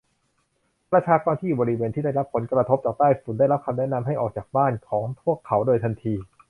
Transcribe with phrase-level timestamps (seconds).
[0.91, 6.13] ประชากรที่อยู่บริเวณที่ได้รับผลกระทบจากไต้ฝุ่น ได้รับคำแนะนำให้ออกจากบ้านของพวกเขาโดยทันที